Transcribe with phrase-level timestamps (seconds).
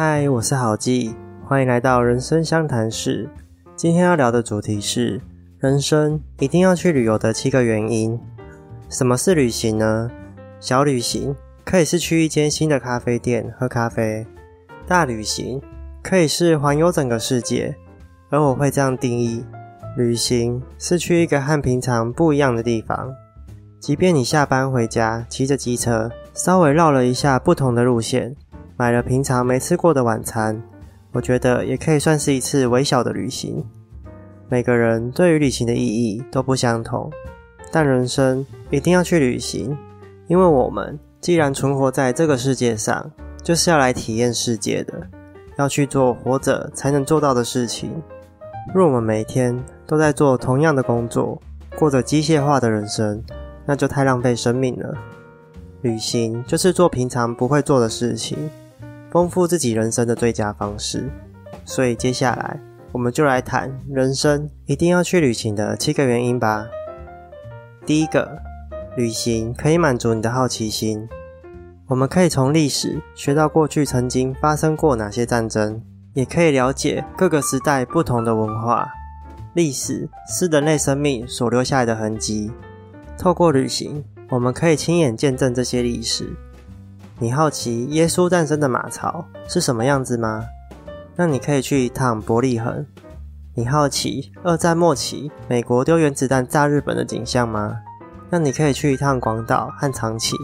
[0.00, 1.12] 嗨，我是郝记，
[1.44, 3.28] 欢迎来到人生相谈室。
[3.74, 5.20] 今天要聊的主题是
[5.58, 8.16] 人生一定要去旅游的七个原因。
[8.88, 10.08] 什么是旅行呢？
[10.60, 11.34] 小旅行
[11.64, 14.24] 可以是去一间新的咖啡店喝咖啡，
[14.86, 15.60] 大旅行
[16.00, 17.74] 可以是环游整个世界。
[18.30, 19.44] 而我会这样定义：
[19.96, 23.12] 旅行是去一个和平常不一样的地方。
[23.80, 28.36] 即便你下班回家，骑着机车，稍微绕了一下不同的路线。
[28.78, 30.62] 买了平常没吃过的晚餐，
[31.10, 33.66] 我觉得也可以算是一次微小的旅行。
[34.48, 37.10] 每个人对于旅行的意义都不相同，
[37.72, 39.76] 但人生一定要去旅行，
[40.28, 43.10] 因为我们既然存活在这个世界上，
[43.42, 44.94] 就是要来体验世界的，
[45.56, 47.90] 要去做活着才能做到的事情。
[48.72, 51.42] 若我们每天都在做同样的工作，
[51.76, 53.20] 过着机械化的人生，
[53.66, 54.94] 那就太浪费生命了。
[55.82, 58.38] 旅行就是做平常不会做的事情。
[59.10, 61.10] 丰富自己人生的最佳方式，
[61.64, 62.60] 所以接下来
[62.92, 66.66] 我们就来谈人生一定要去旅行的七个原因吧。
[67.86, 68.38] 第一个，
[68.96, 71.08] 旅行可以满足你的好奇心。
[71.86, 78.90] 我们可以从历史学到过去曾经发生过哪些战争，也可以了解各个时代不同的文化。
[79.54, 82.52] 历史是人类生命所留下来的痕迹，
[83.16, 86.36] 透过旅行，我们可以亲眼见证这些历史。
[87.20, 90.44] 你好奇耶稣诞生的马槽是什么样子吗？
[91.16, 92.86] 那你可以去一趟伯利恒。
[93.56, 97.76] 你好奇二战末期美国丢原子弹炸日本的景象吗？
[98.30, 100.36] 那你可以去一趟广岛和长崎。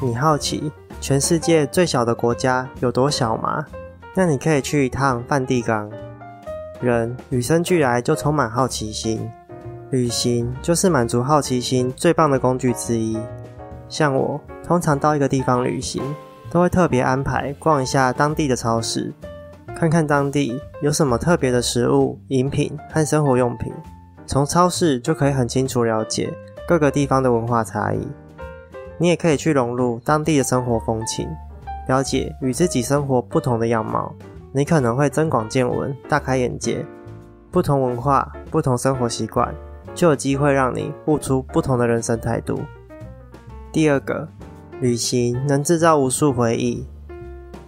[0.00, 3.66] 你好奇全世界最小的国家有多小吗？
[4.14, 5.90] 那你可以去一趟梵蒂冈。
[6.80, 9.28] 人与生俱来就充满好奇心，
[9.90, 13.18] 旅行就是满足好奇心最棒的工具之一。
[13.92, 14.40] 像我。
[14.64, 16.02] 通常到一个地方旅行，
[16.50, 19.12] 都会特别安排逛一下当地的超市，
[19.76, 23.70] 看看当地有什么特别的食物、饮品和生活用品。
[24.24, 26.32] 从超市就可以很清楚了解
[26.66, 28.08] 各个地方的文化差异。
[28.96, 31.28] 你也可以去融入当地的生活风情，
[31.88, 34.14] 了解与自己生活不同的样貌。
[34.52, 36.86] 你可能会增广见闻，大开眼界。
[37.50, 39.54] 不同文化、不同生活习惯，
[39.94, 42.58] 就有机会让你悟出不同的人生态度。
[43.72, 44.28] 第二个。
[44.80, 46.84] 旅行能制造无数回忆，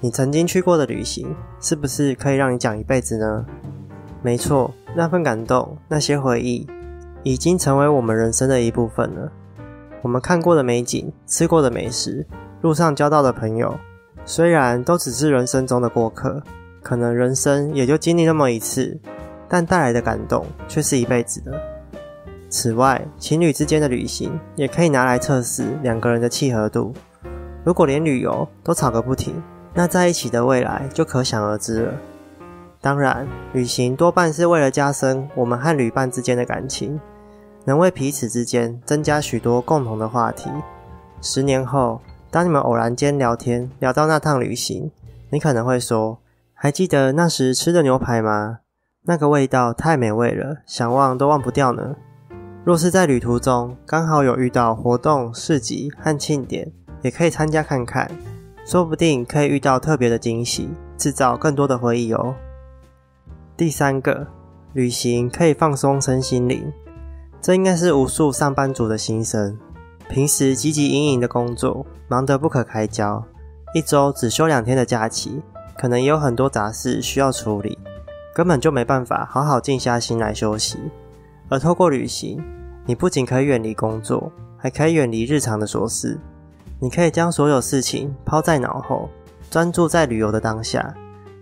[0.00, 3.46] 你曾经去过的旅行，是不是可以让你讲一辈子呢？
[4.20, 6.66] 没错，那份感动，那些回忆，
[7.22, 9.30] 已经成为我们人生的一部分了。
[10.02, 12.26] 我们看过的美景，吃过的美食，
[12.62, 13.78] 路上交到的朋友，
[14.24, 16.42] 虽然都只是人生中的过客，
[16.82, 18.98] 可能人生也就经历那么一次，
[19.48, 21.73] 但带来的感动却是一辈子的。
[22.56, 26.94] 此外，情侣之间的旅行也可以拿来测试两个人的契合度。
[27.64, 29.42] 如果连旅游都吵个不停，
[29.74, 31.92] 那在一起的未来就可想而知了。
[32.80, 37.00] 当然，旅行多半是为了加深我们和旅伴之间的感情，
[37.64, 40.48] 能为彼此之间增加许多共同的话题。
[41.20, 42.00] 十年后，
[42.30, 44.92] 当你们偶然间聊天聊到那趟旅行，
[45.30, 46.20] 你可能会说
[46.54, 48.60] ：“还记得那时吃的牛排吗？
[49.06, 51.96] 那个味道太美味了，想忘都忘不掉呢。”
[52.64, 58.10] 若是在旅途中刚好有遇到活动、市集和庆典，也可以参加看看，
[58.64, 62.34] 说不定可以遇到特别的惊喜，制造更多的回忆哦。
[63.54, 64.26] 第三个，
[64.72, 66.72] 旅行可以放松身心灵，
[67.38, 69.58] 这应该是无数上班族的心声。
[70.08, 73.22] 平时汲汲营营的工作，忙得不可开交，
[73.74, 75.42] 一周只休两天的假期，
[75.76, 77.78] 可能也有很多杂事需要处理，
[78.34, 80.78] 根本就没办法好好静下心来休息。
[81.48, 82.42] 而透过旅行，
[82.86, 86.18] 你不仅可以远离工作，还可以远离日常的琐事。
[86.80, 89.08] 你可以将所有事情抛在脑后，
[89.50, 90.94] 专注在旅游的当下，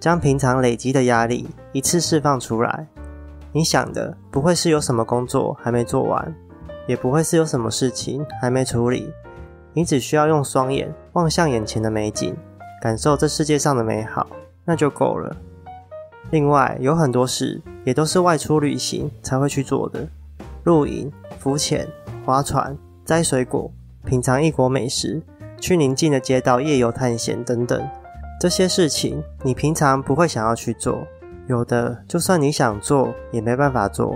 [0.00, 2.86] 将平常累积的压力一次释放出来。
[3.52, 6.34] 你想的不会是有什么工作还没做完，
[6.86, 9.12] 也不会是有什么事情还没处理。
[9.72, 12.36] 你只需要用双眼望向眼前的美景，
[12.82, 14.26] 感受这世界上的美好，
[14.64, 15.36] 那就够了。
[16.30, 20.06] 另外，有很多事也都是外出旅行才会去做的，
[20.64, 21.88] 露营、浮潜、
[22.24, 23.70] 划船、摘水果、
[24.04, 25.22] 品尝异国美食、
[25.58, 27.82] 去宁静的街道夜游探险等等。
[28.38, 31.06] 这些事情你平常不会想要去做，
[31.46, 34.14] 有的就算你想做也没办法做。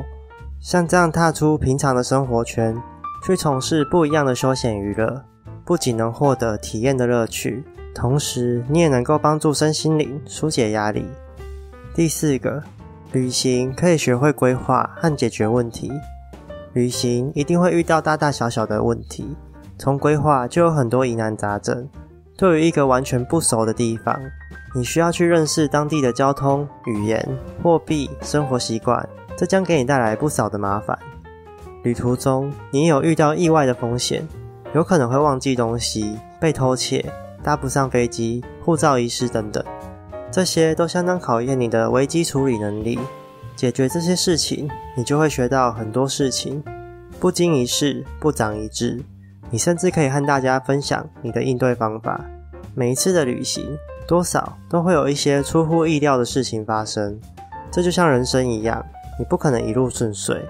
[0.60, 2.76] 像这样踏出平常的生活圈，
[3.26, 5.24] 去从事不一样的休闲娱乐，
[5.64, 7.64] 不仅能获得体验的乐趣，
[7.94, 11.06] 同时你也能够帮助身心灵疏解压力。
[11.94, 12.62] 第四个，
[13.12, 15.92] 旅行可以学会规划和解决问题。
[16.72, 19.36] 旅行一定会遇到大大小小的问题，
[19.76, 21.86] 从规划就有很多疑难杂症。
[22.34, 24.18] 对于一个完全不熟的地方，
[24.74, 27.28] 你需要去认识当地的交通、语言、
[27.62, 29.06] 货币、生活习惯，
[29.36, 30.98] 这将给你带来不少的麻烦。
[31.82, 34.26] 旅途中，你有遇到意外的风险，
[34.72, 37.04] 有可能会忘记东西、被偷窃、
[37.42, 39.62] 搭不上飞机、护照遗失等等，
[40.32, 42.98] 这些都相当考验你的危机处理能力。
[43.54, 46.64] 解决这些事情，你就会学到很多事情。
[47.20, 48.98] 不经一事，不长一智。
[49.50, 52.24] 你甚至可以和大家分享你的应对方法。
[52.74, 53.76] 每一次的旅行，
[54.08, 57.20] 多少都会有一些出乎意料的事情发生。
[57.70, 58.82] 这就像人生一样，
[59.18, 60.42] 你不可能一路顺遂。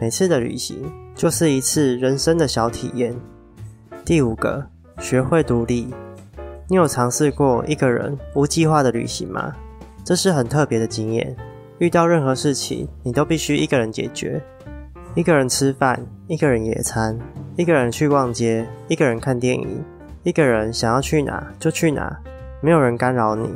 [0.00, 3.14] 每次的旅行就是一次人生的小体验。
[4.04, 4.66] 第五个，
[5.00, 5.94] 学会独立。
[6.70, 9.54] 你有尝试过一个人无计划的旅行吗？
[10.04, 11.34] 这是很特别的经验。
[11.78, 14.38] 遇到任何事情，你都必须一个人解决。
[15.14, 17.18] 一个人吃饭，一个人野餐，
[17.56, 19.82] 一个人去逛街，一个人看电影，
[20.24, 22.14] 一个人想要去哪就去哪，
[22.60, 23.48] 没有人干扰你。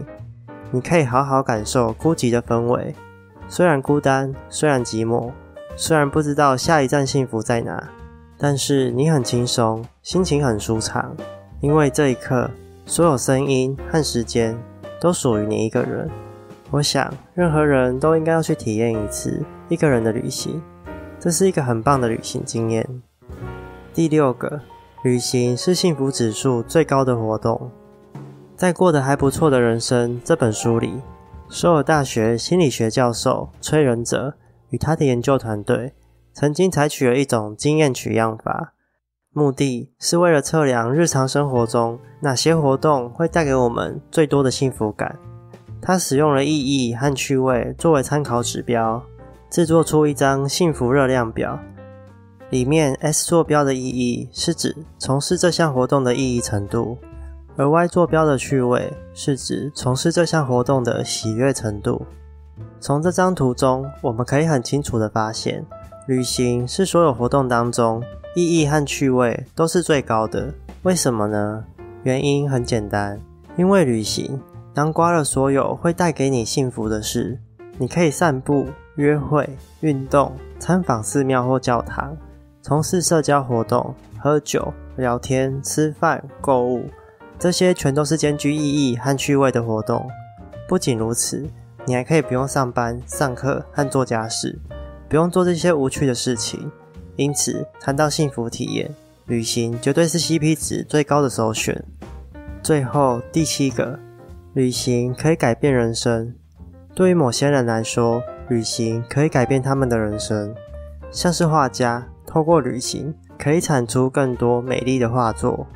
[0.70, 2.94] 你可以好好感受孤寂的氛围。
[3.46, 5.30] 虽然孤单，虽然寂寞，
[5.76, 7.90] 虽然不知道下一站幸福在哪，
[8.38, 11.14] 但是你很轻松，心情很舒畅，
[11.60, 12.50] 因为这一刻，
[12.84, 14.58] 所有声音和时间
[15.00, 16.10] 都属于你一个人。
[16.70, 20.62] 我想，任何人都应该要去体验一次一个人的旅行，
[21.20, 23.02] 这是一个很棒的旅行经验。
[23.92, 24.60] 第六个，
[25.04, 27.70] 旅行是幸福指数最高的活动。
[28.56, 31.02] 在《过得还不错的人生》这本书里，
[31.48, 34.34] 首尔大学心理学教授崔仁哲
[34.70, 35.92] 与他的研究团队
[36.32, 38.72] 曾经采取了一种经验取样法，
[39.34, 45.18] 目的是为了测量日常生活中哪些活动会带给我们最多的幸福感。
[45.80, 49.02] 他使用了意义和趣味作为参考指标，
[49.48, 51.58] 制作出一张幸福热量表。
[52.50, 56.98] 里面 S 坐标的意义是指从事这项活动的意义程度，
[57.56, 62.04] 而 Y 坐标的趣味是指从事这项活动的喜悦程度。
[62.78, 65.64] 从这张图中，我们可以很清楚地发现，
[66.06, 68.02] 旅行是所有活动当中
[68.34, 70.54] 意义和趣味都是最高的。
[70.82, 71.64] 为什么呢？
[72.02, 73.20] 原因很简单，
[73.56, 74.40] 因为旅行。
[74.74, 77.38] 囊括了所有会带给你幸福的事，
[77.76, 79.46] 你可以散步、约会、
[79.80, 82.16] 运动、参访寺庙或教堂、
[82.62, 86.86] 从事社交活动、喝酒、聊天、吃饭、购物，
[87.38, 90.08] 这些全都是兼具意义和趣味的活动。
[90.66, 91.46] 不仅如此，
[91.84, 94.58] 你还可以不用上班、上课和做家事，
[95.06, 96.72] 不用做这些无趣的事情。
[97.16, 98.94] 因此，谈到幸福体验，
[99.26, 101.84] 旅行绝对是 CP 值最高的首选。
[102.62, 103.98] 最后第七个。
[104.54, 106.34] 旅行可以改变人生。
[106.94, 110.54] 对于某些人来说，旅行可以改变他们的人生。
[111.10, 115.66] 像是画家，透过旅行可以产出更多美丽的画作；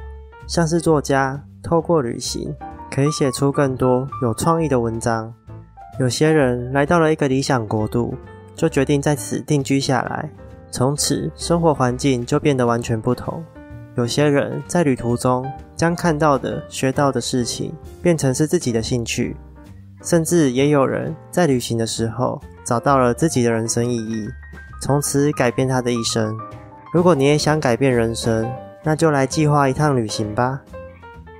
[0.47, 2.55] 像是作家，透过旅行
[2.91, 5.33] 可以写出更多有创意的文章。
[5.99, 8.15] 有些人来到了一个理想国度，
[8.55, 10.31] 就决定在此定居下来，
[10.71, 13.45] 从此生活环境就变得完全不同。
[13.97, 17.73] 有些人在旅途中将看到的、学到的事情
[18.03, 19.35] 变成是自己的兴趣，
[20.03, 24.29] 甚至也有人在旅行的时候找到了自己的人生意义，
[24.83, 26.37] 从此改变他的一生。
[26.93, 28.51] 如果你也想改变人生，
[28.83, 30.61] 那就来计划一趟旅行吧。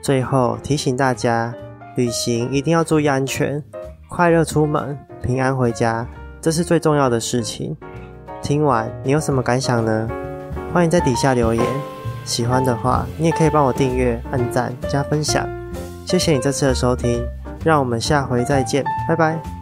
[0.03, 1.55] 最后提醒大家，
[1.97, 3.63] 旅行一定要注意安全，
[4.09, 6.07] 快乐出门，平安回家，
[6.41, 7.77] 这是最重要的事情。
[8.47, 10.09] 听完你有什么感想呢？
[10.73, 11.67] 欢迎在底下留言。
[12.25, 15.45] 喜欢的话，你也可以帮我订阅、按赞、加分享。
[16.07, 17.27] 谢谢你这次的收听，
[17.65, 19.56] 让我们下回再见，拜拜。